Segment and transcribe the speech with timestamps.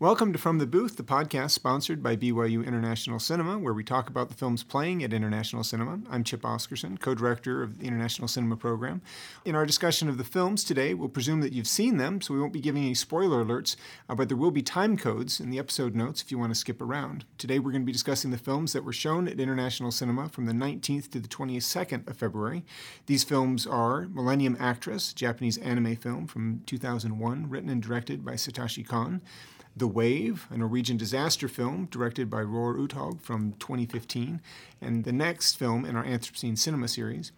[0.00, 4.08] Welcome to From the Booth, the podcast sponsored by BYU International Cinema, where we talk
[4.08, 6.00] about the films playing at International Cinema.
[6.08, 9.02] I'm Chip Oscarson, co director of the International Cinema Program.
[9.44, 12.40] In our discussion of the films today, we'll presume that you've seen them, so we
[12.40, 13.76] won't be giving any spoiler alerts,
[14.08, 16.58] uh, but there will be time codes in the episode notes if you want to
[16.58, 17.26] skip around.
[17.36, 20.46] Today, we're going to be discussing the films that were shown at International Cinema from
[20.46, 22.64] the 19th to the 22nd of February.
[23.04, 28.86] These films are Millennium Actress, Japanese anime film from 2001, written and directed by Satoshi
[28.86, 29.20] Kon.
[29.76, 34.40] The Wave, a Norwegian disaster film directed by Roar Uthaug from 2015,
[34.80, 37.32] and the next film in our Anthropocene Cinema series.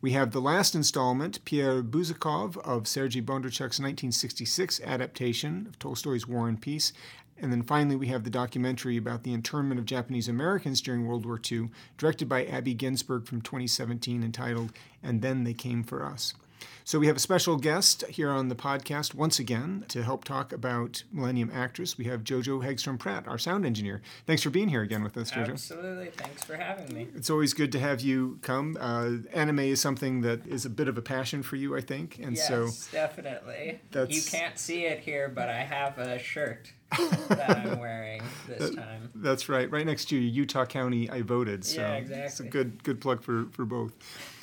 [0.00, 6.48] We have the last installment, Pierre Bezukhov, of Sergei Bondarchuk's 1966 adaptation of Tolstoy's War
[6.48, 6.92] and Peace.
[7.36, 11.26] And then finally, we have the documentary about the internment of Japanese Americans during World
[11.26, 16.34] War II, directed by Abby Ginzberg from 2017, entitled And Then They Came for Us.
[16.84, 20.52] So we have a special guest here on the podcast once again to help talk
[20.52, 21.98] about Millennium Actress.
[21.98, 24.00] We have Jojo Hegstrom Pratt, our sound engineer.
[24.26, 25.50] Thanks for being here again with us, Jojo.
[25.50, 26.10] Absolutely.
[26.10, 27.08] Thanks for having me.
[27.14, 28.78] It's always good to have you come.
[28.80, 32.18] Uh, anime is something that is a bit of a passion for you, I think,
[32.22, 33.80] and yes, so definitely.
[33.90, 34.14] That's...
[34.14, 36.72] You can't see it here, but I have a shirt.
[36.90, 39.10] That I'm wearing this time.
[39.14, 39.70] That's right.
[39.70, 41.64] Right next to you, Utah County, I voted.
[41.64, 42.24] So yeah, exactly.
[42.24, 43.92] It's a good good plug for, for both.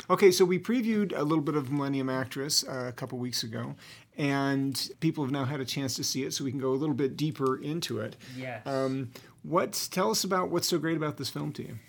[0.09, 3.75] Okay, so we previewed a little bit of Millennium Actress uh, a couple weeks ago,
[4.17, 6.75] and people have now had a chance to see it, so we can go a
[6.75, 8.15] little bit deeper into it.
[8.37, 8.61] Yes.
[8.67, 11.79] Um, what tell us about what's so great about this film to you?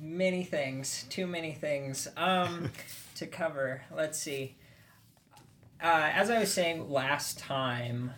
[0.00, 2.70] Many things, too many things um,
[3.16, 3.82] to cover.
[3.94, 4.56] Let's see.
[5.82, 8.12] Uh, as I was saying last time,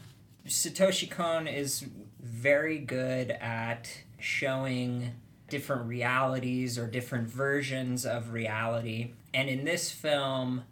[0.49, 1.85] Satoshi Kon is
[2.21, 5.13] very good at showing
[5.49, 9.13] different realities or different versions of reality.
[9.33, 10.65] And in this film,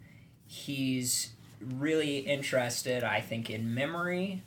[0.45, 4.43] he's really interested, I think, in memory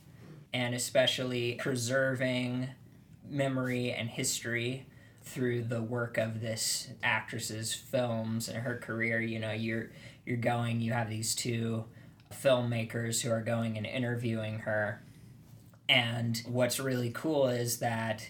[0.53, 2.69] and especially preserving
[3.29, 4.87] memory and history
[5.23, 9.21] through the work of this actress's films and her career.
[9.21, 9.91] You know, you're
[10.27, 11.85] you're going, you have these two
[12.33, 15.03] filmmakers who are going and interviewing her.
[15.91, 18.29] And what's really cool is that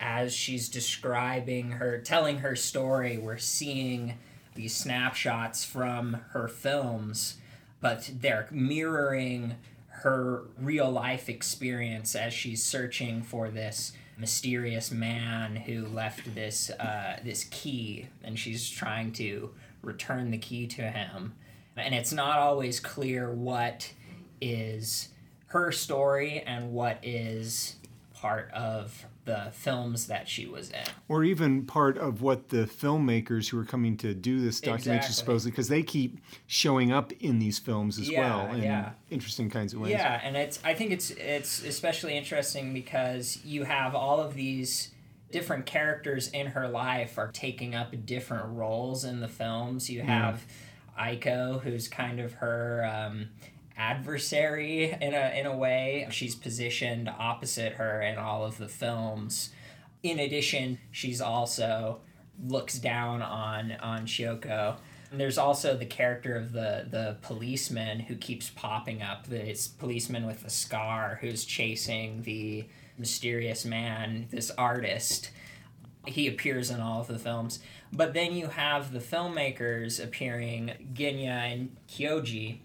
[0.00, 4.18] as she's describing her, telling her story, we're seeing
[4.56, 7.36] these snapshots from her films,
[7.80, 9.54] but they're mirroring
[9.88, 17.20] her real life experience as she's searching for this mysterious man who left this uh,
[17.22, 19.50] this key, and she's trying to
[19.80, 21.34] return the key to him.
[21.76, 23.92] And it's not always clear what
[24.40, 25.10] is
[25.60, 27.76] her story and what is
[28.14, 30.84] part of the films that she was in.
[31.08, 35.14] Or even part of what the filmmakers who are coming to do this documentary exactly.
[35.14, 38.90] supposedly, because they keep showing up in these films as yeah, well in yeah.
[39.10, 39.90] interesting kinds of ways.
[39.90, 44.92] Yeah, and it's I think it's it's especially interesting because you have all of these
[45.32, 49.90] different characters in her life are taking up different roles in the films.
[49.90, 50.44] You have
[50.96, 51.14] yeah.
[51.14, 53.28] Aiko, who's kind of her um,
[53.76, 56.06] adversary in a in a way.
[56.10, 59.50] She's positioned opposite her in all of the films.
[60.02, 62.00] In addition, she's also
[62.42, 64.76] looks down on on Chiyoko.
[65.10, 69.26] And there's also the character of the the policeman who keeps popping up.
[69.26, 72.66] This policeman with a scar who's chasing the
[72.98, 75.30] mysterious man, this artist.
[76.06, 77.58] He appears in all of the films.
[77.92, 82.60] But then you have the filmmakers appearing, Genya and Kyoji,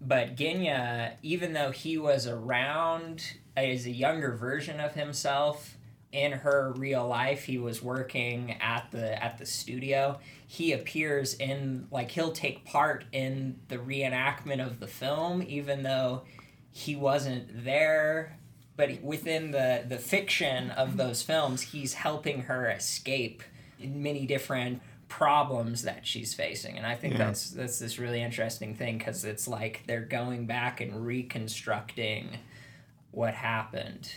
[0.00, 5.76] but Genya, even though he was around as a younger version of himself
[6.12, 10.18] in her real life, he was working at the at the studio.
[10.46, 16.22] He appears in like he'll take part in the reenactment of the film, even though
[16.70, 18.38] he wasn't there.
[18.76, 23.42] But within the the fiction of those films, he's helping her escape
[23.80, 27.18] in many different problems that she's facing and i think yeah.
[27.18, 32.28] that's that's this really interesting thing because it's like they're going back and reconstructing
[33.10, 34.10] what happened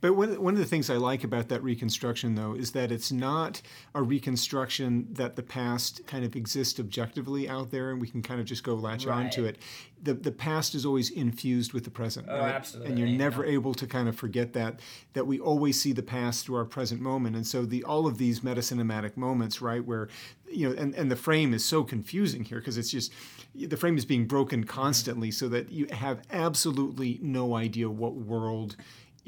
[0.00, 3.10] but one, one of the things I like about that reconstruction, though, is that it's
[3.10, 3.60] not
[3.94, 8.40] a reconstruction that the past kind of exists objectively out there and we can kind
[8.40, 9.24] of just go latch right.
[9.24, 9.58] on to it.
[10.00, 12.28] The, the past is always infused with the present.
[12.30, 12.54] Oh, right?
[12.54, 12.90] absolutely.
[12.90, 13.54] And you're never yeah.
[13.54, 14.78] able to kind of forget that,
[15.14, 17.34] that we always see the past through our present moment.
[17.34, 20.08] And so the all of these meta cinematic moments, right, where,
[20.48, 23.12] you know, and, and the frame is so confusing here because it's just,
[23.54, 28.76] the frame is being broken constantly so that you have absolutely no idea what world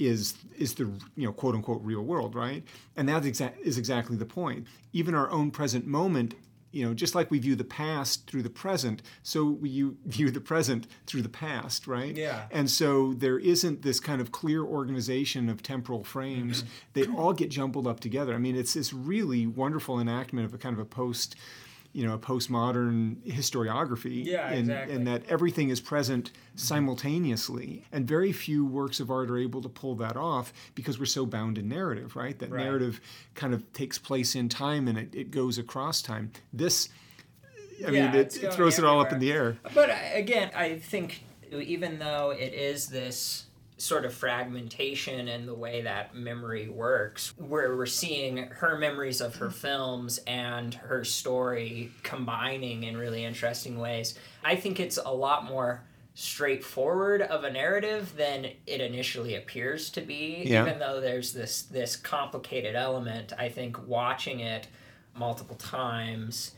[0.00, 0.85] is is the
[1.17, 2.64] you know quote unquote real world, right?
[2.97, 4.67] And that exa- is exactly the point.
[4.93, 6.35] Even our own present moment
[6.73, 10.41] you know, just like we view the past through the present, so we view the
[10.41, 12.17] present through the past, right?
[12.17, 12.44] Yeah.
[12.50, 16.62] And so there isn't this kind of clear organization of temporal frames.
[16.62, 16.73] Mm-hmm.
[16.94, 18.35] They all get jumbled up together.
[18.35, 21.35] I mean, it's this really wonderful enactment of a kind of a post
[21.93, 24.95] you know a postmodern historiography yeah, in, exactly.
[24.95, 27.85] in that everything is present simultaneously.
[27.93, 31.27] And very few works of art are able to pull that off because we're so
[31.27, 32.39] bound in narrative right?
[32.39, 32.65] That Right.
[32.65, 33.01] narrative
[33.35, 36.33] kind of takes place in time and it, it goes across time.
[36.53, 36.89] This
[37.87, 39.59] i Yeah, mean it, it throws it all up in the air.
[39.75, 43.47] But uh, again, I think even though it is this
[43.81, 49.37] sort of fragmentation in the way that memory works, where we're seeing her memories of
[49.37, 49.55] her mm-hmm.
[49.55, 55.82] films and her story combining in really interesting ways, I think it's a lot more
[56.15, 60.67] straightforward of a narrative than it initially appears to be Yeah.
[60.67, 64.67] even though there's this this complicated element i think watching it
[65.15, 66.50] multiple times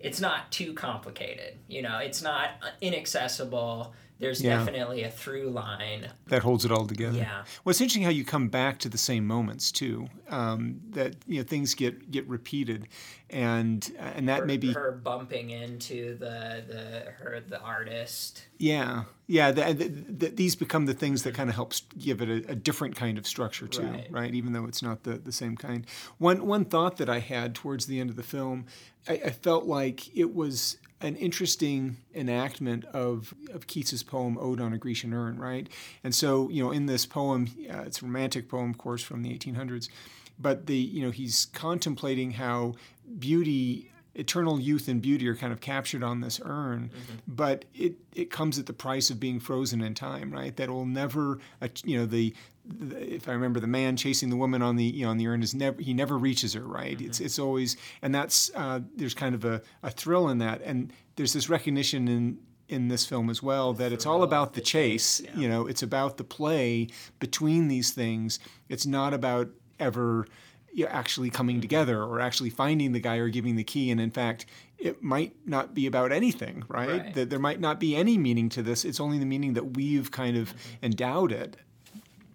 [0.00, 1.54] it's not too complicated.
[1.66, 2.50] You know, it's not
[2.80, 3.94] inaccessible.
[4.20, 4.58] There's Yeah.
[4.58, 6.08] definitely a through line.
[6.26, 7.44] that holds it all together Yeah.
[7.64, 11.38] well it's interesting how you come back to the same moments too um, that you
[11.38, 12.88] know things get get repeated
[13.30, 18.46] and and that her, may be her bumping into the the her the artist.
[18.58, 19.52] Yeah, yeah.
[19.52, 22.54] The, the, the, these become the things that kind of helps give it a, a
[22.54, 24.06] different kind of structure too, Right.
[24.10, 24.34] right.
[24.34, 25.86] Even though it's not the, the same kind.
[26.18, 28.66] One one thought that I had towards the end of the film,
[29.08, 34.72] I, I felt like it was an interesting enactment of of Keats's poem "Ode on
[34.72, 35.68] a Grecian Urn," right?
[36.02, 39.22] And so you know, in this poem, uh, it's a romantic poem, of course, from
[39.22, 39.88] the 1800s,
[40.38, 42.74] but the you know he's contemplating how
[43.18, 46.90] beauty eternal youth and beauty are kind of captured on this urn,
[47.28, 50.56] but it, it comes at the price of being frozen in time, right?
[50.56, 51.38] That will never,
[51.84, 55.04] you know, the, the if I remember, the man chasing the woman on the you
[55.04, 57.00] know on the urn is never he never reaches her, right?
[57.00, 60.92] It's it's always and that's uh, there's kind of a, a thrill in that, and
[61.16, 62.38] there's this recognition in
[62.68, 65.20] in this film as well that it's all about the chase.
[65.20, 66.88] chase, You know, it's about the play
[67.18, 68.38] between these things.
[68.68, 69.48] It's not about
[69.78, 70.26] ever
[70.72, 73.90] you know, actually coming together or actually finding the guy or giving the key.
[73.90, 74.44] And in fact,
[74.78, 76.88] it might not be about anything, right?
[77.00, 77.14] Right.
[77.14, 78.84] That there might not be any meaning to this.
[78.84, 81.56] It's only the meaning that we've kind of endowed it.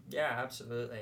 [0.10, 1.00] Yeah, absolutely.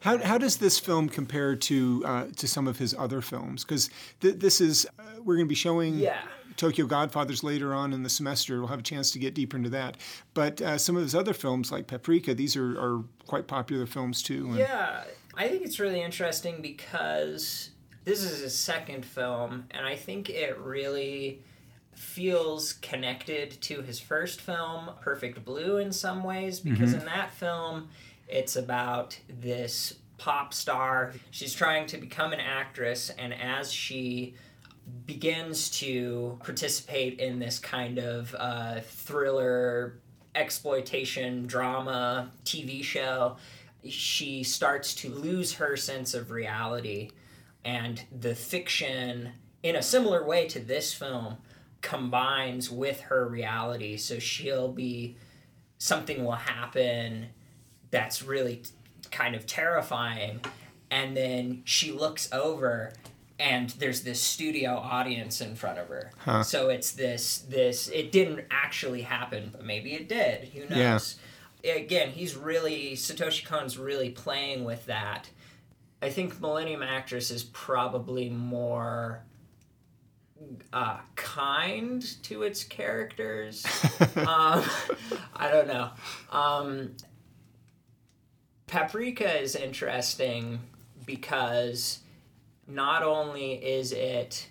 [0.00, 3.64] How, how does this film compare to uh, to some of his other films?
[3.64, 3.88] Because
[4.20, 6.18] th- this is uh, we're going to be showing Yeah.
[6.56, 8.58] Tokyo Godfathers later on in the semester.
[8.58, 9.96] We'll have a chance to get deeper into that.
[10.34, 14.22] But uh, some of his other films, like Paprika, these are, are quite popular films
[14.22, 14.46] too.
[14.48, 17.70] And- Yeah, I think it's really interesting because
[18.04, 21.42] this is his second film, and I think it really
[21.94, 27.88] feels connected to his first film, Perfect Blue, in some ways, because in that film,
[28.28, 31.12] it's about this pop star.
[31.30, 34.34] She's trying to become an actress, and as she
[35.06, 40.00] begins to participate in this kind of uh, thriller
[40.34, 43.36] exploitation drama TV show,
[43.88, 47.10] she starts to lose her sense of reality.
[47.64, 49.32] And the fiction,
[49.62, 51.36] in a similar way to this film,
[51.80, 53.96] combines with her reality.
[53.96, 55.16] So she'll be,
[55.78, 57.28] something will happen
[57.90, 58.70] that's really t-
[59.10, 60.40] kind of terrifying.
[60.90, 62.92] And then she looks over
[63.38, 66.10] and there's this studio audience in front of her.
[66.18, 66.42] Huh.
[66.44, 70.48] So it's this this it didn't actually happen, but maybe it did.
[70.48, 70.98] Who Yeah.
[71.64, 75.28] Again, he's really Satoshi Kon's really playing with that.
[76.00, 79.22] I think Millennium Actress is probably more
[80.72, 83.64] uh, kind to its characters.
[84.16, 84.64] um,
[85.36, 85.90] I don't know.
[86.32, 86.96] Um,
[88.66, 90.58] Paprika is interesting
[91.06, 92.00] because
[92.66, 94.48] not only is it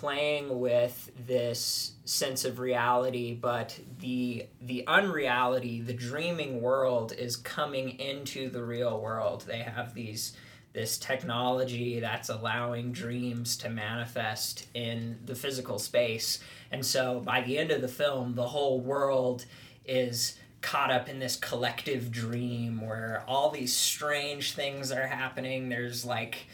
[0.00, 7.98] playing with this sense of reality, but the the unreality, the dreaming world is coming
[7.98, 9.44] into the real world.
[9.46, 10.36] They have these
[10.74, 16.40] this technology that's allowing dreams to manifest in the physical space.
[16.70, 19.46] And so by the end of the film, the whole world
[19.86, 25.70] is caught up in this collective dream where all these strange things are happening.
[25.70, 26.46] There's like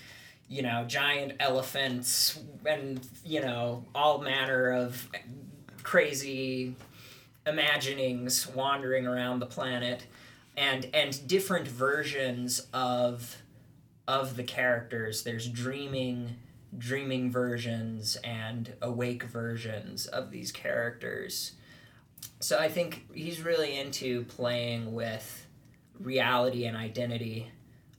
[0.53, 5.09] you know, giant elephants and, you know, all manner of
[5.83, 6.77] crazy
[7.47, 10.07] imaginings wandering around the planet
[10.59, 13.39] and and different versions of
[14.07, 15.23] of the characters.
[15.23, 16.37] There's dreaming
[16.77, 21.53] dreaming versions and awake versions of these characters.
[22.41, 25.47] So I think he's really into playing with
[25.99, 27.51] reality and identity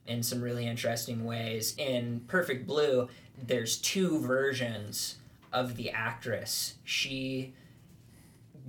[0.07, 1.75] in some really interesting ways.
[1.77, 3.07] In Perfect Blue,
[3.41, 5.17] there's two versions
[5.51, 6.75] of the actress.
[6.83, 7.53] She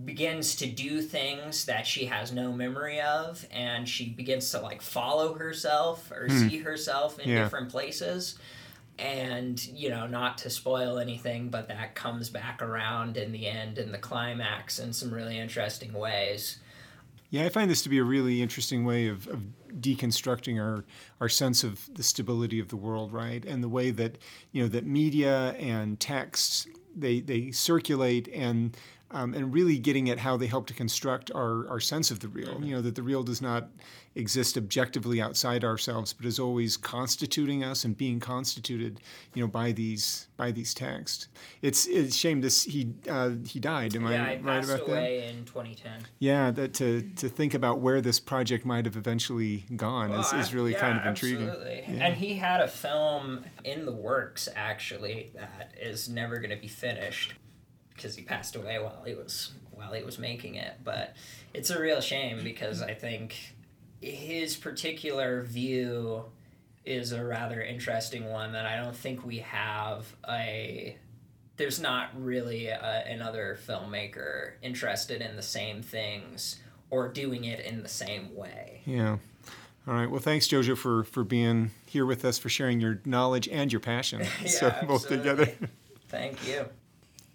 [0.05, 4.83] begins to do things that she has no memory of and she begins to like
[4.83, 6.49] follow herself or hmm.
[6.49, 7.45] see herself in yeah.
[7.45, 8.37] different places
[8.99, 13.79] and you know not to spoil anything but that comes back around in the end
[13.79, 16.59] in the climax in some really interesting ways
[17.35, 19.41] yeah i find this to be a really interesting way of, of
[19.81, 20.85] deconstructing our
[21.21, 23.45] our sense of the stability of the world right?
[23.45, 24.19] And the way that
[24.53, 28.77] you know that media and texts they they circulate and
[29.15, 32.29] um, and really getting at how they help to construct our, our sense of the
[32.29, 32.55] real.
[32.55, 32.65] Mm-hmm.
[32.65, 33.69] You know, that the real does not
[34.17, 39.01] exist objectively outside ourselves, but is always constituting us and being constituted,
[39.33, 41.29] you know, by these by these texts.
[41.63, 43.95] It's it's a shame this he uh, he died.
[43.95, 45.31] Am yeah, I right about away that?
[45.31, 45.93] in 2010.
[46.19, 50.33] Yeah, that to to think about where this project might have eventually gone well, is,
[50.33, 51.49] is really yeah, kind of intriguing.
[51.49, 51.85] Absolutely.
[51.87, 52.07] Yeah.
[52.07, 56.69] And he had a film in the works actually that is never going to be
[56.69, 57.35] finished
[57.95, 60.75] because he passed away while he was while he was making it.
[60.83, 61.15] But
[61.53, 63.55] it's a real shame because I think
[64.01, 66.25] his particular view
[66.85, 70.99] is a rather interesting one that I don't think we have a
[71.57, 76.61] there's not really a, another filmmaker interested in the same things
[76.91, 78.83] or doing it in the same way.
[78.85, 79.19] Yeah.
[79.87, 80.11] All right.
[80.11, 83.81] Well, thanks, Jojo, for for being here with us, for sharing your knowledge and your
[83.81, 84.21] passion.
[84.43, 85.53] yeah, so both together.
[86.09, 86.67] Thank you.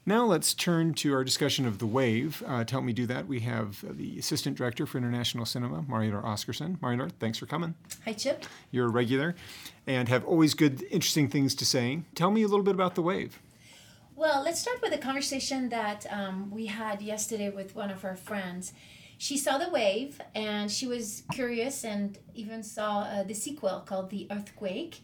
[0.10, 2.42] Now let's turn to our discussion of The Wave.
[2.48, 6.24] Uh, to help me do that, we have the Assistant Director for International Cinema, Marjolein
[6.24, 6.80] Oscarson.
[6.80, 7.76] Marjolein, thanks for coming.
[8.06, 8.44] Hi, Chip.
[8.72, 9.36] You're a regular
[9.86, 12.02] and have always good, interesting things to say.
[12.16, 13.40] Tell me a little bit about The Wave.
[14.16, 18.16] Well, let's start with a conversation that um, we had yesterday with one of our
[18.16, 18.74] friends.
[19.20, 24.10] She saw The Wave and she was curious and even saw uh, the sequel called
[24.10, 25.02] The Earthquake.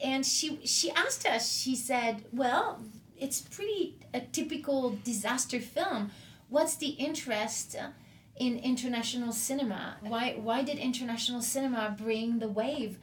[0.00, 2.82] And she, she asked us, she said, Well,
[3.22, 6.10] it's pretty a typical disaster film.
[6.48, 7.88] What's the interest uh,
[8.36, 9.96] in international cinema?
[10.00, 12.98] Why why did international cinema bring the wave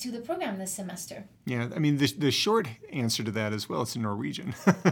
[0.00, 1.24] to the program this semester?
[1.44, 3.82] Yeah, I mean the, the short answer to that as well.
[3.82, 4.84] It's in Norwegian, but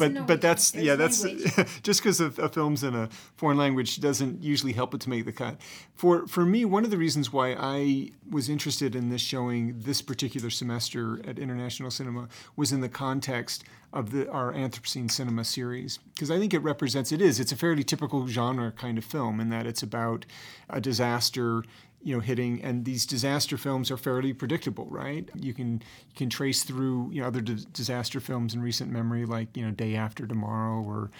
[0.00, 0.26] Norwegian.
[0.26, 1.22] but that's There's yeah that's
[1.82, 5.24] just because a, a film's in a foreign language doesn't usually help it to make
[5.24, 5.56] the cut.
[5.94, 10.02] For for me, one of the reasons why I was interested in this showing this
[10.02, 15.98] particular semester at International Cinema was in the context of the, our Anthropocene cinema series
[16.14, 19.40] because I think it represents it is it's a fairly typical genre kind of film
[19.40, 20.26] in that it's about
[20.68, 21.64] a disaster
[22.02, 25.28] you know hitting and these disaster films are fairly predictable right?
[25.34, 29.24] You can you can trace through you know other d- disaster films in recent memory
[29.24, 31.10] like you know day after tomorrow or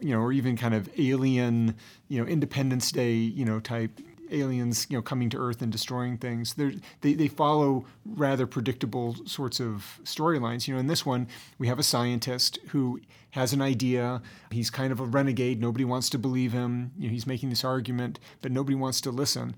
[0.00, 1.74] you know or even kind of alien
[2.08, 4.00] you know independence day you know type
[4.30, 6.54] aliens you know coming to earth and destroying things.
[6.54, 10.66] They're, they they follow rather predictable sorts of storylines.
[10.66, 13.00] You know in this one we have a scientist who
[13.30, 14.22] has an idea.
[14.50, 15.60] He's kind of a renegade.
[15.60, 16.92] Nobody wants to believe him.
[16.98, 19.54] You know he's making this argument but nobody wants to listen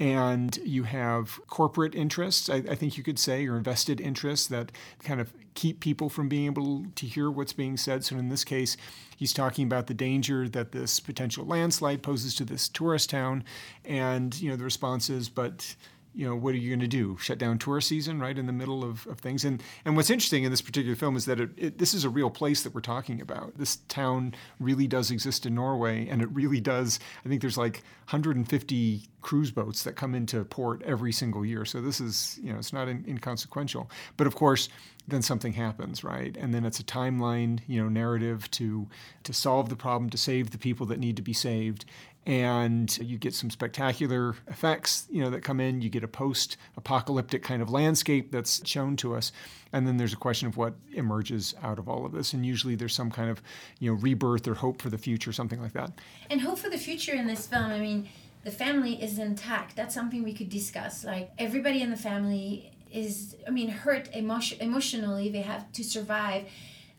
[0.00, 4.72] and you have corporate interests, I, I, think you could say, or invested interests that
[5.04, 8.02] kind of keep people from being able to hear what's being said.
[8.02, 8.78] So in this case,
[9.14, 13.44] he's talking about the danger that this potential landslide poses to this tourist town,
[13.84, 15.76] and you know the response is, but
[16.14, 17.16] you know, what are you going to do?
[17.18, 19.44] Shut down tourist season right in the middle of, of things?
[19.44, 22.08] And and what's interesting in this particular film is that it, it, this is a
[22.08, 23.56] real place that we're talking about.
[23.56, 26.98] This town really does exist in Norway, and it really does.
[27.24, 31.64] I think there's like 150 cruise boats that come into port every single year.
[31.64, 33.90] So this is, you know, it's not in, inconsequential.
[34.16, 34.68] But of course,
[35.06, 36.36] then something happens, right?
[36.36, 38.88] And then it's a timeline, you know, narrative to
[39.24, 41.84] to solve the problem, to save the people that need to be saved,
[42.26, 45.80] and you get some spectacular effects you know that come in.
[45.80, 49.32] You get a post apocalyptic kind of landscape that's shown to us.
[49.72, 52.32] And then there's a question of what emerges out of all of this.
[52.32, 53.42] And usually there's some kind of
[53.78, 55.92] you know rebirth or hope for the future something like that.
[56.28, 58.08] And hope for the future in this film i mean
[58.42, 59.76] the family is intact.
[59.76, 61.04] That's something we could discuss.
[61.04, 65.30] Like everybody in the family is i mean hurt emotion, emotionally.
[65.30, 66.44] They have to survive.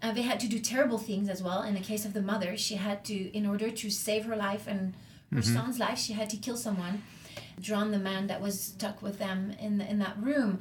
[0.02, 1.62] Uh, they had to do terrible things as well.
[1.62, 4.66] In the case of the mother she had to in order to save her life
[4.66, 4.96] and
[5.32, 5.54] her mm-hmm.
[5.54, 5.98] son's life.
[5.98, 7.04] She had to kill someone,
[7.60, 10.60] drown the man that was stuck with them in the, in that room.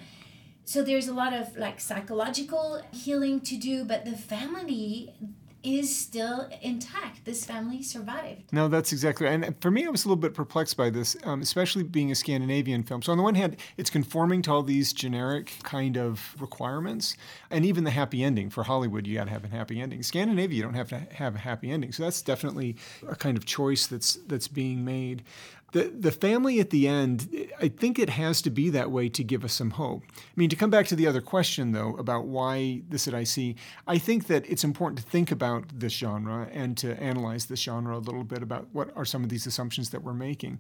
[0.64, 5.14] So there's a lot of like psychological healing to do, but the family
[5.62, 7.25] is still intact.
[7.25, 8.52] This family survived.
[8.52, 9.43] No, that's exactly right.
[9.45, 12.14] And for me, I was a little bit perplexed by this, um, especially being a
[12.14, 13.02] Scandinavian film.
[13.02, 17.17] So, on the one hand, it's conforming to all these generic kind of requirements.
[17.50, 20.02] And even the happy ending for Hollywood, you got to have a happy ending.
[20.02, 21.93] Scandinavia, you don't have to have a happy ending.
[21.93, 22.76] So, that's definitely
[23.07, 25.23] a kind of choice that's, that's being made.
[25.72, 27.28] The the family at the end
[27.60, 30.48] i think it has to be that way to give us some hope i mean
[30.48, 34.26] to come back to the other question though about why this at ic i think
[34.26, 38.24] that it's important to think about this genre and to analyze this genre a little
[38.24, 40.58] bit about what are some of these assumptions that we're making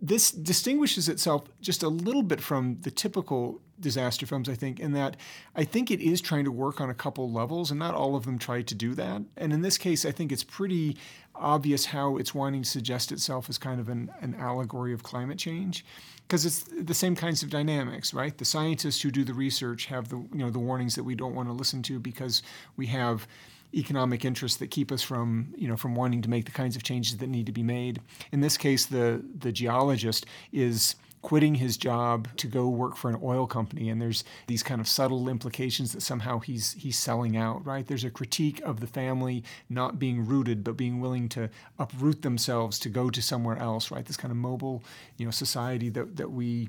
[0.00, 4.92] this distinguishes itself just a little bit from the typical disaster films, I think, in
[4.92, 5.16] that
[5.54, 8.24] I think it is trying to work on a couple levels, and not all of
[8.24, 9.22] them try to do that.
[9.36, 10.96] And in this case, I think it's pretty
[11.38, 15.38] obvious how it's wanting to suggest itself as kind of an, an allegory of climate
[15.38, 15.84] change
[16.26, 18.36] because it's the same kinds of dynamics, right?
[18.36, 21.34] The scientists who do the research have the you know the warnings that we don't
[21.34, 22.42] want to listen to because
[22.76, 23.26] we have
[23.74, 26.82] economic interests that keep us from you know from wanting to make the kinds of
[26.82, 28.00] changes that need to be made.
[28.32, 30.96] In this case, the the geologist is
[31.26, 34.86] quitting his job to go work for an oil company and there's these kind of
[34.86, 37.88] subtle implications that somehow he's he's selling out right?
[37.88, 42.78] There's a critique of the family not being rooted but being willing to uproot themselves
[42.78, 44.06] to go to somewhere else right?
[44.06, 44.84] This kind of mobile
[45.16, 46.68] you know society that that we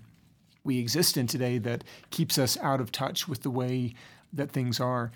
[0.64, 3.94] we exist in today that keeps us out of touch with the way
[4.34, 5.12] that things are.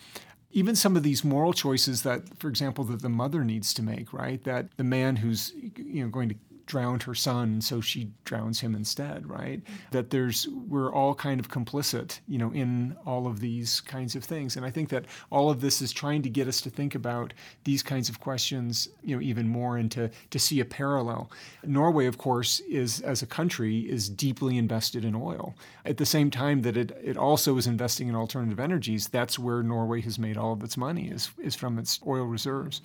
[0.52, 4.14] Even some of these moral choices that for example that the mother needs to make
[4.14, 4.44] right?
[4.44, 6.36] That the man who's you know going to
[6.72, 9.62] drowned her son, so she drowns him instead, right?
[9.92, 14.24] That there's we're all kind of complicit, you know, in all of these kinds of
[14.24, 14.56] things.
[14.56, 17.34] And I think that all of this is trying to get us to think about
[17.66, 21.30] these kinds of questions, you know, even more and to, to see a parallel.
[21.66, 25.54] Norway, of course, is as a country is deeply invested in oil.
[25.84, 29.62] At the same time that it, it also is investing in alternative energies, that's where
[29.62, 32.82] Norway has made all of its money is, is from its oil reserves.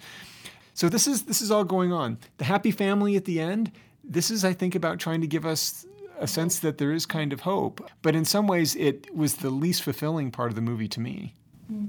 [0.76, 2.18] So this is this is all going on.
[2.36, 3.72] The happy family at the end.
[4.04, 5.86] This is, I think, about trying to give us
[6.20, 7.90] a sense that there is kind of hope.
[8.02, 11.34] But in some ways, it was the least fulfilling part of the movie to me.
[11.72, 11.88] Mm.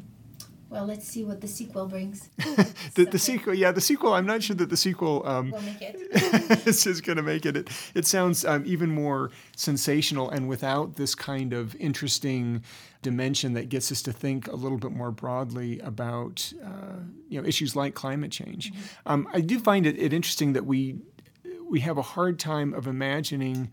[0.70, 2.30] Well, let's see what the sequel brings.
[2.96, 4.14] the, the sequel, yeah, the sequel.
[4.14, 6.68] I'm not sure that the sequel um, will make it.
[6.68, 7.56] is going to make it.
[7.56, 12.64] It, it sounds um, even more sensational and without this kind of interesting
[13.02, 17.48] dimension that gets us to think a little bit more broadly about uh, you know
[17.48, 18.74] issues like climate change.
[18.74, 19.12] Mm-hmm.
[19.12, 20.98] Um, I do find it, it interesting that we
[21.70, 23.70] we have a hard time of imagining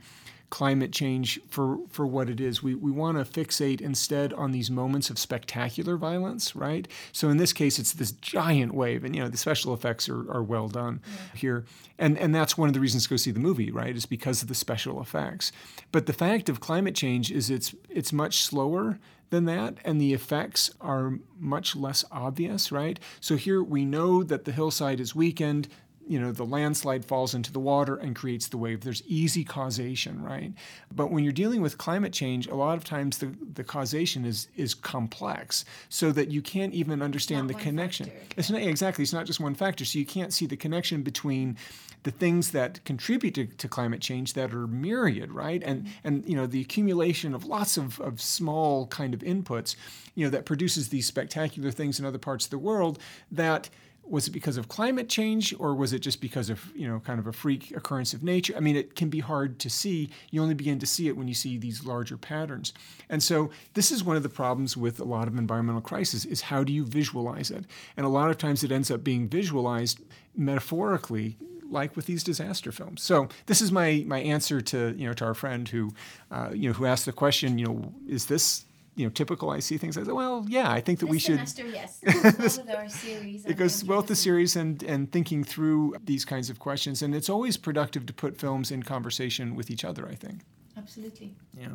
[0.54, 2.62] climate change for, for what it is.
[2.62, 6.86] We, we want to fixate instead on these moments of spectacular violence, right?
[7.10, 10.30] So in this case, it's this giant wave, and you know the special effects are,
[10.30, 11.36] are well done yeah.
[11.36, 11.64] here,
[11.98, 13.96] and and that's one of the reasons to go see the movie, right?
[13.96, 15.50] Is because of the special effects.
[15.90, 20.14] But the fact of climate change is it's it's much slower than that, and the
[20.14, 23.00] effects are much less obvious, right?
[23.18, 25.66] So here we know that the hillside is weakened,
[26.06, 30.22] you know the landslide falls into the water and creates the wave there's easy causation
[30.22, 30.52] right
[30.94, 34.48] but when you're dealing with climate change a lot of times the, the causation is
[34.56, 38.34] is complex so that you can't even understand the connection factor.
[38.36, 41.56] it's not exactly it's not just one factor so you can't see the connection between
[42.02, 46.06] the things that contribute to, to climate change that are myriad right and mm-hmm.
[46.06, 49.74] and you know the accumulation of lots of, of small kind of inputs
[50.14, 52.98] you know that produces these spectacular things in other parts of the world
[53.30, 53.70] that
[54.08, 57.18] was it because of climate change or was it just because of you know kind
[57.18, 58.54] of a freak occurrence of nature?
[58.56, 60.10] I mean it can be hard to see.
[60.30, 62.72] You only begin to see it when you see these larger patterns.
[63.08, 66.42] And so this is one of the problems with a lot of environmental crisis is
[66.42, 67.64] how do you visualize it?
[67.96, 70.00] And a lot of times it ends up being visualized
[70.36, 71.36] metaphorically
[71.70, 73.02] like with these disaster films.
[73.02, 75.92] So this is my my answer to you know to our friend who
[76.30, 78.64] uh, you know who asked the question you know is this
[78.96, 79.98] you know typical IC things.
[79.98, 81.48] I say, well, yeah, I think that this we should.
[81.48, 83.44] Semester, yes, our series.
[83.44, 87.14] It goes well with the series and and thinking through these kinds of questions, and
[87.14, 90.08] it's always productive to put films in conversation with each other.
[90.08, 90.40] I think.
[90.76, 91.32] Absolutely.
[91.56, 91.68] Yeah.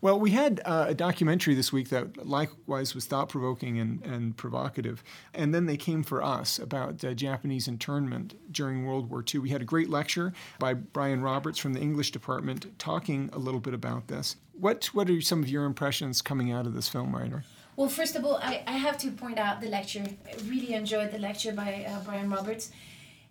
[0.00, 4.36] Well, we had uh, a documentary this week that likewise was thought provoking and, and
[4.36, 5.04] provocative.
[5.32, 9.40] And then they came for us about uh, Japanese internment during World War II.
[9.40, 13.60] We had a great lecture by Brian Roberts from the English department talking a little
[13.60, 14.36] bit about this.
[14.58, 17.44] What, what are some of your impressions coming out of this film, Ryder?
[17.76, 20.04] Well, first of all, I, I have to point out the lecture.
[20.26, 22.70] I really enjoyed the lecture by uh, Brian Roberts.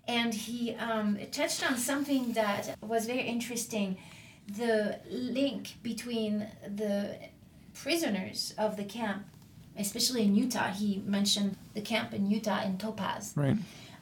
[0.07, 3.97] And he um, touched on something that was very interesting
[4.57, 7.17] the link between the
[7.73, 9.25] prisoners of the camp,
[9.77, 10.69] especially in Utah.
[10.69, 13.33] He mentioned the camp in Utah in Topaz.
[13.35, 13.57] Right.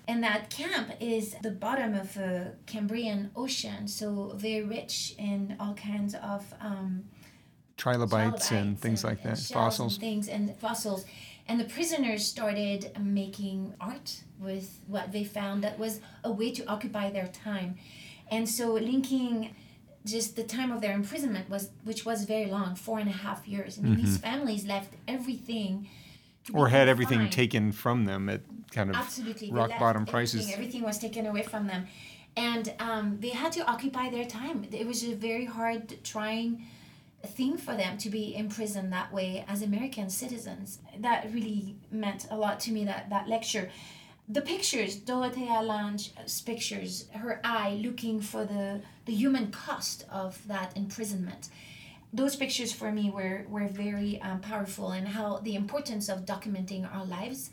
[0.07, 5.73] And that camp is the bottom of a Cambrian ocean, so very rich in all
[5.73, 7.03] kinds of um,
[7.75, 9.95] trilobites, trilobites and things and, like that, fossils.
[9.95, 11.05] And things and fossils.
[11.49, 16.65] And the prisoners started making art with what they found that was a way to
[16.67, 17.75] occupy their time.
[18.31, 19.55] And so linking
[20.07, 23.47] just the time of their imprisonment was which was very long four and a half
[23.47, 24.05] years i mean mm-hmm.
[24.05, 25.87] these families left everything
[26.53, 28.41] or had everything taken from them at
[28.71, 29.51] kind of Absolutely.
[29.51, 31.87] rock bottom prices everything was taken away from them
[32.37, 34.67] and um, they had to occupy their time.
[34.71, 36.67] It was a very hard trying
[37.25, 40.77] thing for them to be imprisoned that way as American citizens.
[40.99, 42.85] That really meant a lot to me.
[42.85, 43.71] That that lecture.
[44.29, 50.75] The pictures, Dorothea Lange's pictures, her eye looking for the, the human cost of that
[50.75, 51.47] imprisonment.
[52.11, 56.93] Those pictures for me were were very um, powerful and how the importance of documenting
[56.93, 57.51] our lives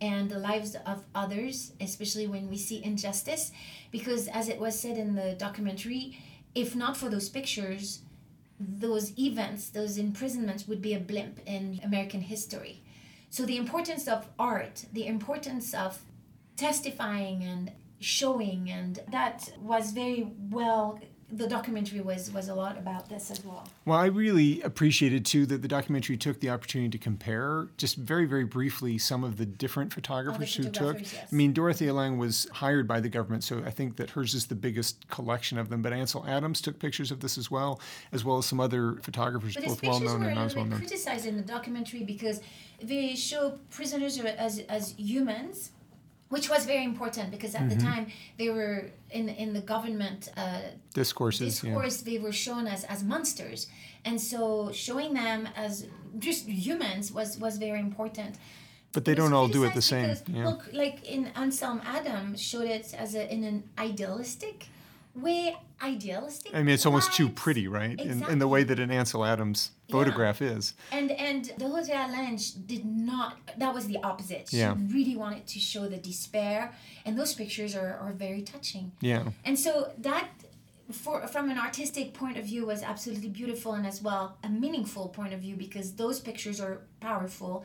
[0.00, 3.50] and the lives of others especially when we see injustice
[3.90, 6.18] because as it was said in the documentary
[6.54, 8.00] if not for those pictures
[8.60, 12.82] those events those imprisonments would be a blimp in american history.
[13.30, 16.02] So the importance of art the importance of
[16.56, 23.08] testifying and showing and that was very well the documentary was was a lot about
[23.08, 23.66] this as well.
[23.84, 28.26] Well, I really appreciated too that the documentary took the opportunity to compare just very
[28.26, 31.00] very briefly some of the different photographers who took.
[31.00, 31.26] Yes.
[31.30, 34.46] I mean, Dorothea Lange was hired by the government, so I think that hers is
[34.46, 35.82] the biggest collection of them.
[35.82, 37.80] But Ansel Adams took pictures of this as well,
[38.12, 40.78] as well as some other photographers, but both well known and not as well known.
[40.78, 42.40] Criticized in the documentary because
[42.80, 45.72] they show prisoners as as humans
[46.28, 47.78] which was very important because at mm-hmm.
[47.78, 48.06] the time
[48.38, 50.60] they were in in the government uh,
[50.94, 52.12] discourses discourse yeah.
[52.12, 53.68] they were shown as as monsters
[54.04, 55.86] and so showing them as
[56.18, 58.36] just humans was was very important
[58.92, 60.48] but they don't all do it the same because, yeah.
[60.48, 64.66] look like in Ansel adam showed it as a, in an idealistic
[65.16, 66.54] way idealistic.
[66.54, 67.92] I mean, it's almost too pretty, right?
[67.92, 68.26] Exactly.
[68.26, 70.50] In, in the way that an Ansel Adams photograph yeah.
[70.50, 70.74] is.
[70.92, 73.36] And and the Jose Lange did not.
[73.58, 74.48] That was the opposite.
[74.50, 74.74] She yeah.
[74.88, 76.72] really wanted to show the despair,
[77.04, 78.92] and those pictures are, are very touching.
[79.00, 79.24] Yeah.
[79.44, 80.28] And so that.
[80.88, 85.08] For, from an artistic point of view was absolutely beautiful and as well a meaningful
[85.08, 87.64] point of view because those pictures are powerful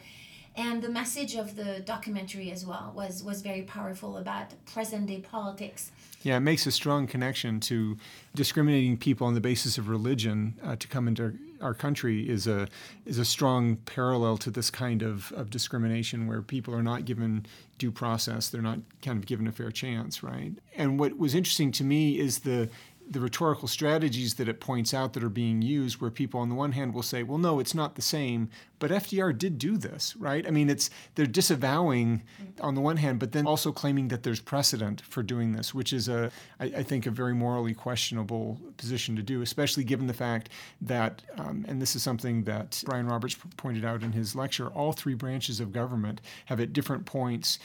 [0.56, 5.20] and the message of the documentary as well was was very powerful about present day
[5.20, 5.92] politics
[6.24, 7.98] yeah, it makes a strong connection to
[8.36, 12.68] discriminating people on the basis of religion uh, to come into our country is a
[13.06, 17.46] is a strong parallel to this kind of, of discrimination where people are not given
[17.78, 20.54] due process, they're not kind of given a fair chance, right?
[20.76, 22.70] And what was interesting to me is the
[23.12, 26.56] the rhetorical strategies that it points out that are being used, where people on the
[26.56, 30.16] one hand will say, well, no, it's not the same, but FDR did do this,
[30.16, 30.48] right?
[30.48, 32.24] I mean, it's they're disavowing
[32.62, 35.92] on the one hand, but then also claiming that there's precedent for doing this, which
[35.92, 40.14] is a, I, I think, a very morally questionable position to do, especially given the
[40.14, 40.50] fact
[40.82, 44.94] that, um, and this is something that Brian Roberts pointed out in his lecture, all
[44.94, 47.60] three branches of government have at different points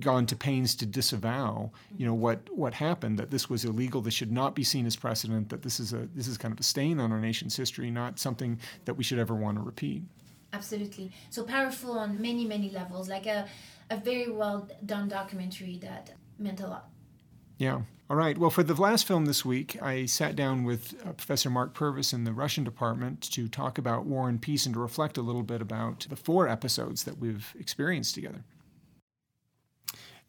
[0.00, 3.18] gone to pains to disavow, you know, what what happened.
[3.18, 4.00] That this was illegal.
[4.00, 5.48] This should not be seen as precedent.
[5.50, 8.18] That this is a this is kind of a stain on our nation's history, not
[8.18, 10.02] something that we should ever want to repeat.
[10.52, 11.10] Absolutely.
[11.30, 13.08] So powerful on many many levels.
[13.08, 13.46] Like a
[13.90, 16.88] a very well done documentary that meant a lot.
[17.58, 17.82] Yeah.
[18.10, 18.36] All right.
[18.36, 22.12] Well, for the last film this week, I sat down with uh, Professor Mark Purvis
[22.12, 25.42] in the Russian department to talk about War and Peace and to reflect a little
[25.42, 28.44] bit about the four episodes that we've experienced together.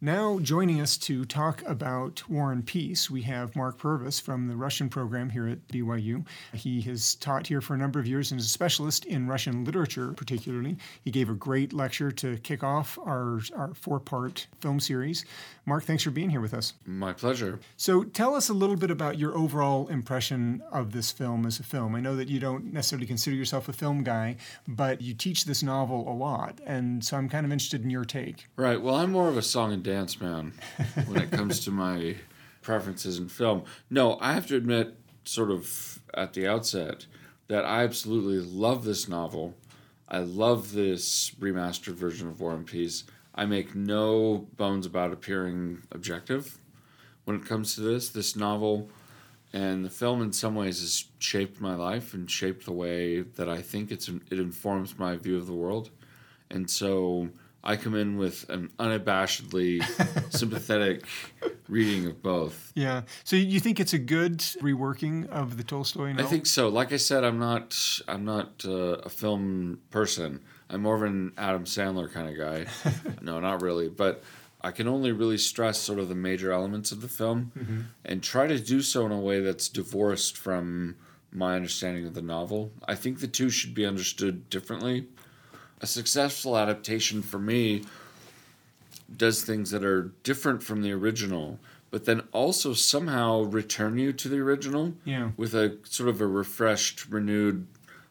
[0.06, 4.56] Now, joining us to talk about War and Peace, we have Mark Purvis from the
[4.56, 6.24] Russian program here at BYU.
[6.54, 9.66] He has taught here for a number of years and is a specialist in Russian
[9.66, 10.78] literature, particularly.
[11.04, 15.26] He gave a great lecture to kick off our, our four part film series.
[15.66, 16.74] Mark, thanks for being here with us.
[16.86, 17.60] My pleasure.
[17.76, 21.64] So, tell us a little bit about your overall impression of this film as a
[21.64, 21.96] film.
[21.96, 24.36] I know that you don't necessarily consider yourself a film guy,
[24.68, 26.62] but you teach this novel a lot.
[26.64, 28.46] And so I'm kind of interested in your take.
[28.56, 28.80] Right.
[28.80, 30.54] Well, I'm more of a song and dance man
[31.08, 32.16] when it comes to my
[32.62, 33.64] preferences in film.
[33.90, 37.06] No, I have to admit, sort of at the outset,
[37.48, 39.56] that I absolutely love this novel.
[40.10, 43.04] I love this remastered version of War and Peace.
[43.34, 46.58] I make no bones about appearing objective
[47.26, 48.10] when it comes to this.
[48.10, 48.90] This novel
[49.54, 53.48] and the film, in some ways, has shaped my life and shaped the way that
[53.48, 55.92] I think it's it informs my view of the world.
[56.50, 57.30] And so
[57.66, 59.84] I come in with an unabashedly
[60.32, 61.06] sympathetic
[61.68, 62.72] reading of both.
[62.76, 63.02] Yeah.
[63.24, 66.26] So you think it's a good reworking of the Tolstoy novel?
[66.26, 66.70] I think so.
[66.70, 67.76] Like I said, I'm not
[68.08, 70.42] I'm not uh, a film person.
[70.70, 72.66] I'm more of an Adam Sandler kind of guy.
[73.22, 74.24] no, not really, but
[74.62, 77.82] I can only really stress sort of the major elements of the film mm-hmm.
[78.04, 80.96] and try to do so in a way that's divorced from
[81.32, 82.72] my understanding of the novel.
[82.88, 85.08] I think the two should be understood differently.
[85.86, 87.84] A successful adaptation for me
[89.16, 91.60] does things that are different from the original,
[91.92, 95.30] but then also somehow return you to the original yeah.
[95.38, 97.68] with a sort of a refreshed, renewed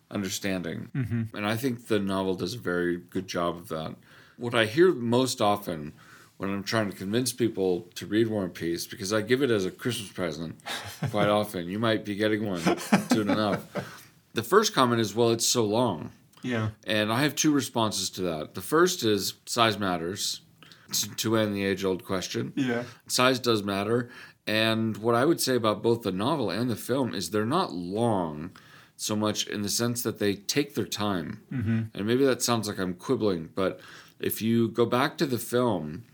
[0.08, 0.88] understanding.
[0.94, 1.37] Mm-hmm.
[1.37, 3.96] And I think the novel does a very good job of that.
[4.37, 5.94] What I hear most often
[6.37, 9.50] when I'm trying to convince people to read War and Peace because I give it
[9.50, 10.60] as a Christmas present
[11.10, 11.68] quite often.
[11.68, 12.78] You might be getting one
[13.10, 13.66] soon enough.
[14.32, 16.12] The first comment is, well, it's so long.
[16.44, 16.70] Yeah.
[16.87, 18.54] And I have two responses to that.
[18.54, 20.42] The first is size matters
[21.16, 22.52] to- end the age old question.
[22.54, 22.85] Yeah.
[23.09, 24.11] Size does matter.
[24.46, 27.72] And what I would say about both the novel and the film is they're not
[27.72, 28.50] long
[28.96, 31.40] so much in the sense that they take their time.
[31.52, 31.83] Mm-hmm.
[31.94, 33.80] And maybe that sounds like I'm quibbling, but
[34.20, 36.04] if you go back to the film,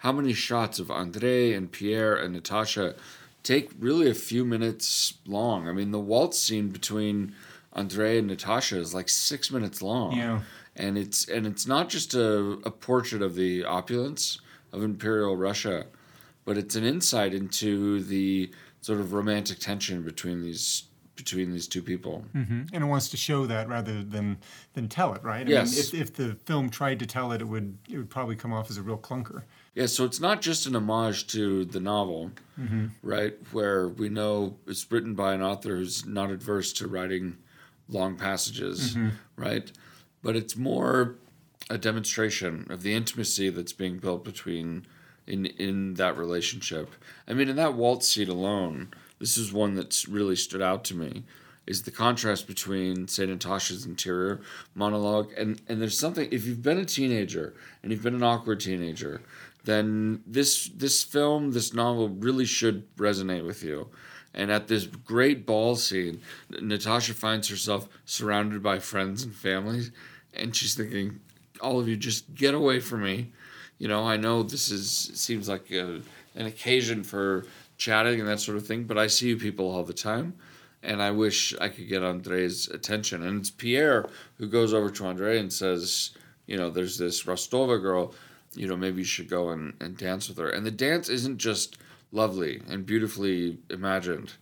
[0.00, 2.94] how many shots of Andre and Pierre and Natasha
[3.42, 5.68] take really a few minutes long?
[5.68, 7.34] I mean, the waltz scene between
[7.78, 10.40] Andre and Natasha is like six minutes long Yeah.
[10.76, 14.40] and it's and it's not just a, a portrait of the opulence
[14.72, 15.86] of imperial Russia,
[16.44, 20.84] but it's an insight into the sort of romantic tension between these
[21.16, 22.24] between these two people.
[22.32, 24.38] hmm And it wants to show that rather than
[24.74, 25.46] than tell it, right?
[25.46, 25.70] I Yes.
[25.92, 28.52] Mean, if, if the film tried to tell it, it would it would probably come
[28.52, 29.42] off as a real clunker.
[29.74, 32.30] Yeah, so it's not just an homage to the novel,
[33.02, 33.34] right?
[33.52, 37.36] Where we know it's written by an author who's not adverse to writing
[37.88, 39.08] long passages, mm-hmm.
[39.36, 39.70] right?
[40.22, 41.16] But it's more
[41.70, 44.86] a demonstration of the intimacy that's being built between
[45.26, 46.90] in in that relationship.
[47.26, 50.96] I mean, in that waltz scene alone, this is one that's really stood out to
[50.96, 51.24] me.
[51.66, 54.40] Is the contrast between say Natasha's interior
[54.74, 58.60] monologue and and there's something if you've been a teenager and you've been an awkward
[58.60, 59.20] teenager,
[59.64, 63.88] then this this film this novel really should resonate with you.
[64.38, 69.90] And at this great ball scene, Natasha finds herself surrounded by friends and families,
[70.32, 71.18] and she's thinking,
[71.60, 73.32] "All of you, just get away from me."
[73.78, 76.02] You know, I know this is seems like a,
[76.36, 77.46] an occasion for
[77.76, 80.34] chatting and that sort of thing, but I see you people all the time,
[80.84, 83.24] and I wish I could get Andre's attention.
[83.24, 86.10] And it's Pierre who goes over to Andre and says,
[86.46, 88.14] "You know, there's this Rostova girl.
[88.54, 91.38] You know, maybe you should go and, and dance with her." And the dance isn't
[91.38, 91.76] just
[92.12, 94.34] lovely and beautifully imagined,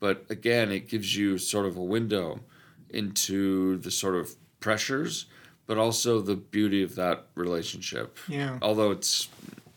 [0.00, 2.40] but again, it gives you sort of a window
[2.90, 5.26] into the sort of pressures,
[5.66, 8.18] but also the beauty of that relationship.
[8.28, 8.58] Yeah.
[8.62, 9.28] Although it's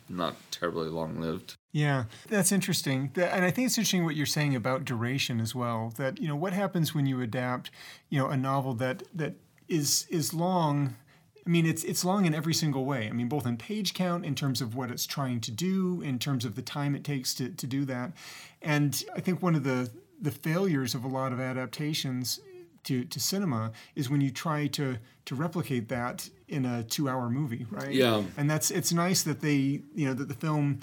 [0.09, 1.55] not terribly long lived.
[1.71, 3.11] Yeah, that's interesting.
[3.15, 5.93] And I think it's interesting what you're saying about duration as well.
[5.97, 7.69] That you know what happens when you adapt,
[8.09, 9.35] you know, a novel that that
[9.67, 10.95] is is long.
[11.47, 13.07] I mean, it's it's long in every single way.
[13.07, 16.19] I mean, both in page count, in terms of what it's trying to do, in
[16.19, 18.11] terms of the time it takes to, to do that.
[18.61, 22.41] And I think one of the the failures of a lot of adaptations
[22.83, 27.29] to, to cinema is when you try to to replicate that in a two hour
[27.29, 27.93] movie, right?
[27.93, 28.23] Yeah.
[28.35, 30.81] And that's it's nice that they you know that the film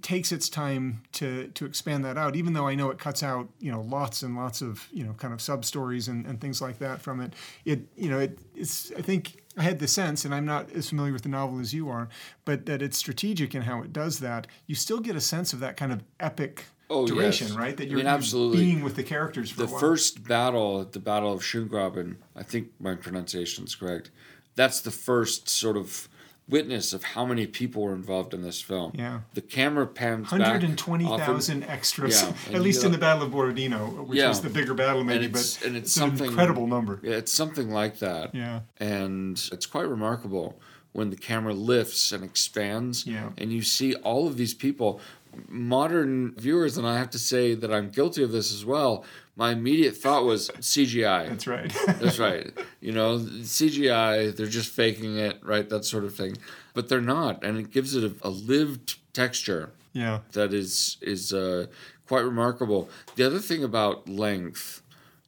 [0.00, 3.48] takes its time to to expand that out even though i know it cuts out
[3.58, 6.62] you know lots and lots of you know kind of sub stories and, and things
[6.62, 7.32] like that from it
[7.64, 10.88] it you know it, it's i think i had the sense and i'm not as
[10.88, 12.08] familiar with the novel as you are
[12.44, 15.60] but that it's strategic in how it does that you still get a sense of
[15.60, 17.56] that kind of epic Oh, duration yes.
[17.56, 18.58] right that you're, mean, you're absolutely.
[18.58, 19.80] being with the characters for The a while.
[19.80, 24.10] first battle, the Battle of Schöngraben, I think my pronunciation is correct.
[24.56, 26.06] That's the first sort of
[26.52, 28.92] witness of how many people were involved in this film.
[28.94, 29.20] Yeah.
[29.34, 30.38] The camera pans back.
[30.40, 34.28] 120,000 extras, Yeah, at least in the Battle of Borodino, which Yeah.
[34.28, 37.00] was the bigger battle, maybe, it's- but and it's it's an something- incredible number.
[37.02, 38.34] Yeah, it's something like that.
[38.34, 38.60] Yeah.
[38.78, 40.60] And it's quite remarkable
[40.92, 43.06] when the camera lifts and expands.
[43.06, 43.30] Yeah.
[43.38, 45.00] And you see all of these people.
[45.48, 49.04] Modern viewers, and I have to say that I'm guilty of this as well.
[49.34, 51.28] My immediate thought was CGI.
[51.28, 51.74] That's right.
[51.86, 52.52] That's right.
[52.80, 55.68] You know, CGI, they're just faking it, right?
[55.68, 56.36] That sort of thing.
[56.74, 60.20] But they're not, and it gives it a, a lived texture yeah.
[60.32, 61.66] that is is uh,
[62.06, 62.90] quite remarkable.
[63.16, 64.82] The other thing about length,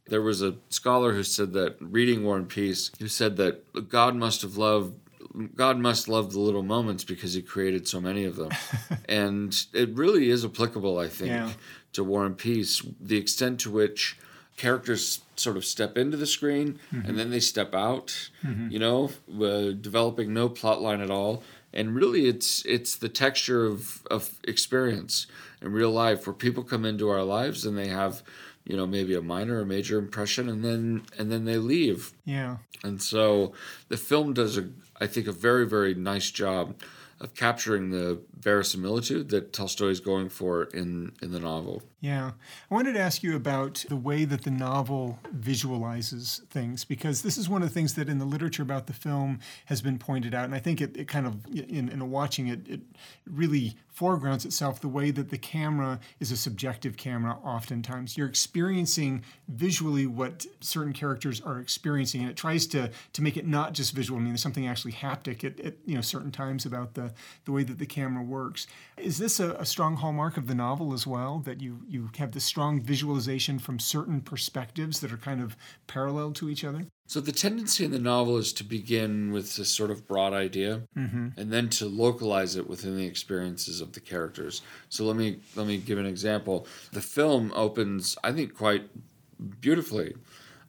[0.06, 4.14] there was a scholar who said that reading War and Peace, who said that God
[4.16, 5.00] must have loved.
[5.56, 8.50] God must love the little moments because he created so many of them.
[9.08, 11.50] and it really is applicable, I think, Yeah.
[11.94, 12.82] To War and Peace.
[13.00, 14.16] The extent to which
[14.56, 18.30] characters sort of step into the screen and then they step out,
[18.70, 19.10] you know,
[19.42, 21.42] uh, developing no plot line at all.
[21.72, 25.26] And really, it's it's the texture of, of experience
[25.60, 28.22] in real life where people come into our lives and they have,
[28.64, 32.12] you know, maybe a minor or major impression and then and then they leave.
[32.24, 32.58] Yeah.
[32.84, 33.54] And so
[33.88, 34.68] the film does a
[35.00, 36.76] I think a very very nice job
[37.24, 41.82] of capturing the verisimilitude that Tolstoy is going for in in the novel.
[42.04, 42.32] Yeah.
[42.70, 47.38] I wanted to ask you about the way that the novel visualizes things, because this
[47.38, 50.34] is one of the things that in the literature about the film has been pointed
[50.34, 50.44] out.
[50.44, 52.82] And I think it, it kind of, in, in watching it, it
[53.26, 58.18] really foregrounds itself the way that the camera is a subjective camera oftentimes.
[58.18, 63.46] You're experiencing visually what certain characters are experiencing, and it tries to, to make it
[63.46, 64.18] not just visual.
[64.18, 67.14] I mean, there's something actually haptic at, at you know certain times about the,
[67.44, 68.66] the way that the camera works.
[68.96, 72.32] Is this a, a strong hallmark of the novel as well, that you, you have
[72.32, 76.86] this strong visualization from certain perspectives that are kind of parallel to each other?
[77.06, 80.82] So the tendency in the novel is to begin with this sort of broad idea,
[80.96, 81.28] mm-hmm.
[81.36, 84.62] and then to localize it within the experiences of the characters.
[84.88, 86.66] So let me let me give an example.
[86.92, 88.88] The film opens, I think, quite
[89.60, 90.14] beautifully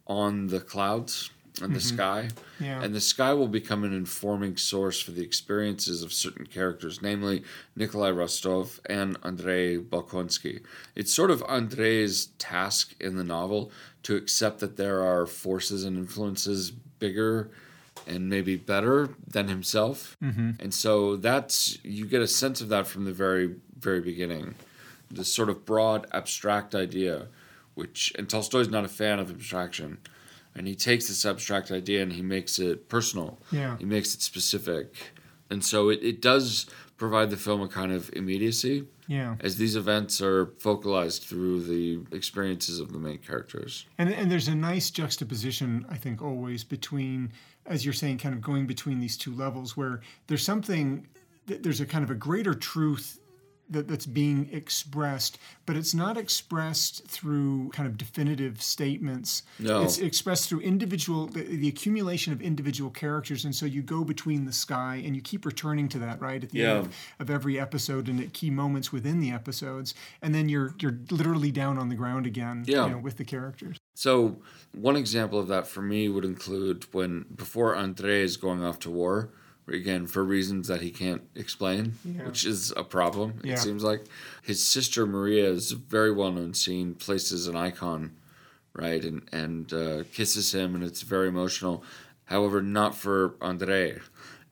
[0.07, 1.31] on the clouds
[1.61, 1.93] and the Mhm.
[1.93, 2.81] sky, Yeah.
[2.81, 7.43] and the sky will become an informing source for the experiences of certain characters, namely
[7.75, 10.61] Nikolai Rostov and Andrei Bolkonsky.
[10.95, 13.71] It's sort of Andrei's task in the novel
[14.03, 17.49] to accept that there are forces and influences bigger
[18.07, 20.15] and maybe better than himself.
[20.23, 20.51] mm-hmm.
[20.59, 24.55] And so that's you get a sense of that from the very very beginning.
[25.11, 27.27] This sort of broad abstract idea,
[27.75, 29.99] which and Tolstoy's not a fan of abstraction.
[30.55, 33.37] And he takes this abstract idea and he makes it personal.
[33.51, 33.77] Yeah.
[33.77, 35.11] He makes it specific.
[35.49, 36.65] And so it, it does
[36.97, 39.35] provide the film a kind of immediacy Yeah.
[39.41, 43.85] as these events are focalized through the experiences of the main characters.
[43.97, 47.33] And, and there's a nice juxtaposition, I think, always between,
[47.65, 51.05] as you're saying, kind of going between these two levels where there's something,
[51.47, 53.19] th- there's a kind of a greater truth
[53.69, 59.43] that, that's being expressed, but it's not expressed through kind of definitive statements.
[59.59, 59.81] No.
[59.83, 63.45] It's expressed through individual, the, the accumulation of individual characters.
[63.45, 66.43] And so you go between the sky and you keep returning to that, right?
[66.43, 66.69] At the Yeah.
[66.75, 69.93] end of, of every episode and at key moments within the episodes.
[70.21, 72.85] And then you're, you're literally down on the ground again Yeah.
[72.85, 73.77] you know, with the characters.
[73.95, 74.37] So
[74.73, 78.91] one example of that for me would include when before Andre is going off to
[78.91, 79.29] war,
[79.67, 82.25] again for reasons that he can't explain, Yeah.
[82.27, 83.39] which is a problem.
[83.43, 83.53] Yeah.
[83.53, 84.05] It seems like
[84.41, 88.11] his sister Maria is a very well known scene, placed as an icon,
[88.73, 91.83] right, and and uh, kisses him, and it's very emotional.
[92.25, 93.99] However, not for Andre.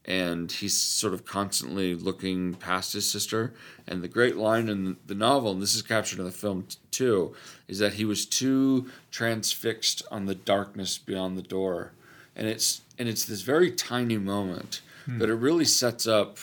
[0.05, 3.53] And he's sort of constantly looking past his sister.
[3.87, 6.75] And the great line in the novel, and this is captured in the film t-
[6.91, 7.33] too,
[7.69, 11.93] is that he was too transfixed on the darkness beyond the door.
[12.35, 15.19] And it's and it's this very tiny moment, Hmm.
[15.19, 16.37] but it really sets up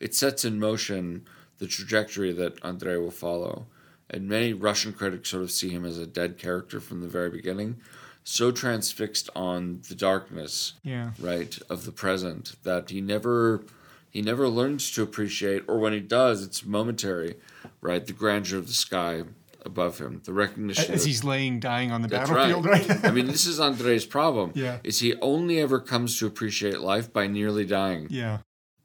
[0.00, 1.26] it sets in motion
[1.58, 3.66] the trajectory that Andrei will follow.
[4.10, 7.30] And many Russian critics sort of see him as a dead character from the very
[7.30, 7.76] beginning,
[8.22, 11.12] so transfixed on the darkness Yeah.
[11.18, 13.62] right of the present that he never
[14.10, 17.34] he never learns to appreciate or when he does it's momentary
[17.80, 19.24] right the grandeur of the sky
[19.66, 23.04] above him the recognition As of- he's laying dying on the battlefield, right?
[23.04, 24.78] i mean this is andre's problem Yeah.
[24.84, 28.38] is he only ever comes to appreciate life by nearly dying yeah.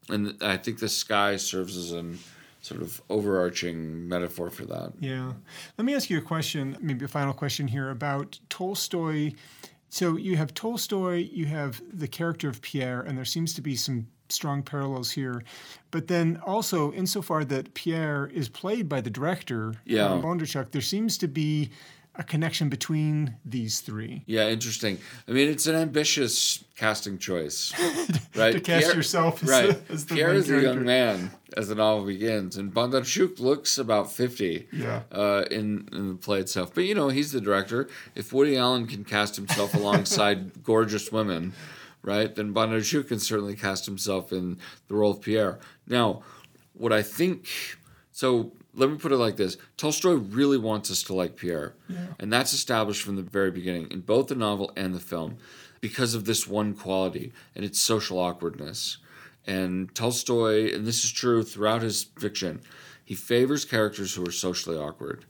[0.08, 2.18] and i think the sky serves as an
[2.60, 5.32] sort of overarching metaphor for that Yeah.
[5.78, 9.32] Let me ask you a question, maybe a final question here about Tolstoy.
[9.88, 13.74] So you have Tolstoy, you have the character of Pierre, and there seems to be
[13.74, 15.42] some strong parallels here.
[15.90, 20.18] But then also, insofar that Pierre is played by the director, Yeah.
[20.22, 21.70] Bondarchuk, there seems to be
[22.14, 24.22] a connection between these three.
[24.26, 27.72] yeah interesting i mean it's an ambitious casting choice
[28.36, 29.86] right to cast Pierre- yourself as, right.
[29.88, 33.78] the, as the Pierre is a young man as the novel begins, and Bondarchuk looks
[33.78, 35.02] about 50 Yeah.
[35.10, 36.74] uh, in, in the play itself.
[36.74, 37.88] But, you know, he's the director.
[38.14, 41.52] If Woody Allen can cast himself alongside gorgeous women,
[42.02, 45.58] right, then Bondarchuk can certainly cast himself in the role of Pierre.
[45.86, 46.22] Now,
[46.74, 47.48] what I think...
[48.10, 51.74] So let me put it like this Tolstoy really wants us to like Pierre.
[52.18, 55.38] And that's established from the very beginning in both the novel and the film
[55.80, 58.98] because of this one quality, and it's social awkwardness.
[59.46, 62.60] And Tolstoy, and this is true throughout his fiction,
[63.04, 65.24] he favors characters who are socially awkward,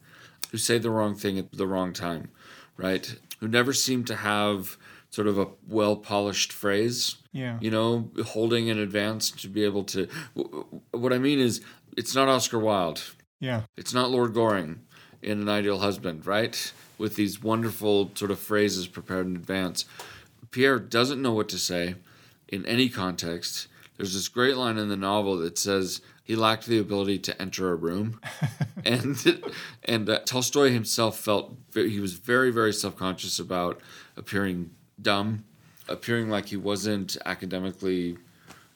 [0.50, 2.28] who say the wrong thing at the wrong time,
[2.76, 3.16] right?
[3.40, 4.76] Who never seem to have
[5.12, 7.59] sort of a well polished phrase Yeah.
[7.61, 10.09] you know, holding in advance to be able to.
[10.90, 11.61] What I mean is,
[11.96, 13.03] it's not Oscar Wilde.
[13.38, 13.62] Yeah.
[13.77, 14.81] It's not Lord Goring
[15.22, 16.72] in An Ideal Husband, right?
[16.98, 19.85] With these wonderful sort of phrases prepared in advance.
[20.51, 21.94] Pierre doesn't know what to say
[22.48, 23.68] in any context.
[23.96, 27.70] There's this great line in the novel that says he lacked the ability to enter
[27.70, 28.20] a room,
[28.85, 29.42] and
[29.85, 33.81] and uh, Tolstoy himself felt he was very very self conscious about
[34.16, 34.70] appearing
[35.03, 35.45] dumb,
[35.88, 38.17] appearing like he wasn't academically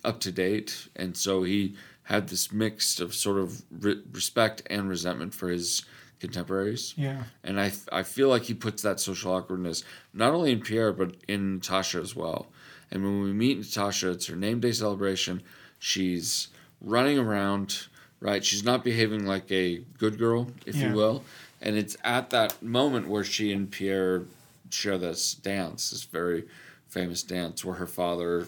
[0.04, 4.88] up to date, and so he had this mix of sort of re- respect and
[4.88, 5.84] resentment for his
[6.20, 6.94] contemporaries.
[6.96, 7.24] Yeah.
[7.42, 9.82] And I, I feel like he puts that social awkwardness
[10.14, 12.46] not only in Pierre, but in Natasha as well.
[12.90, 15.42] And when we meet Natasha, it's her name day celebration.
[15.80, 16.48] She's
[16.80, 17.86] running around,
[18.20, 18.44] right?
[18.44, 20.90] She's not behaving like a good girl, if Yeah.
[20.90, 21.24] you will.
[21.60, 24.22] And it's at that moment where she and Pierre
[24.70, 26.46] share this dance, this very
[26.88, 28.46] famous dance where her father,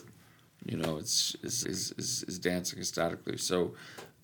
[0.64, 3.36] you know, is is, is, is, is dancing ecstatically.
[3.36, 3.74] So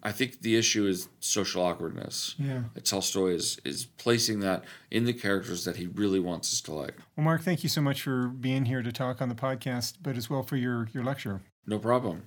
[0.03, 2.35] I think the issue is social awkwardness.
[2.39, 2.65] Yeah.
[2.83, 6.97] Tolstoy is is placing that in the characters that he really wants us to like.
[7.17, 10.17] Well, Mark, thank you so much for being here to talk on the podcast, but
[10.17, 11.41] as well for your, your lecture.
[11.67, 12.25] No problem.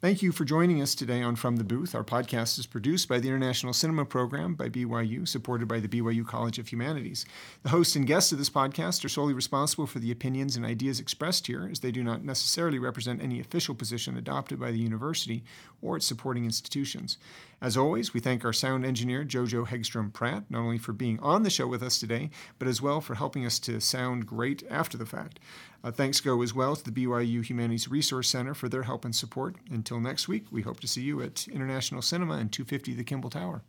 [0.00, 1.94] Thank you for joining us today on From the Booth.
[1.94, 6.26] Our podcast is produced by the International Cinema Program by BYU, supported by the BYU
[6.26, 7.26] College of Humanities.
[7.64, 11.00] The hosts and guests of this podcast are solely responsible for the opinions and ideas
[11.00, 15.44] expressed here, as they do not necessarily represent any official position adopted by the university
[15.82, 17.18] or its supporting institutions.
[17.60, 21.42] As always, we thank our sound engineer, Jojo Hegstrom Pratt, not only for being on
[21.42, 24.96] the show with us today, but as well for helping us to sound great after
[24.96, 25.40] the fact.
[25.82, 29.14] Uh, thanks go as well to the BYU Humanities Resource Center for their help and
[29.14, 29.56] support.
[29.70, 33.30] Until next week, we hope to see you at International Cinema and 250 the Kimball
[33.30, 33.62] Tower.